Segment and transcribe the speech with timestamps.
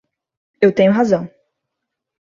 [0.59, 1.29] Eu tenho razão.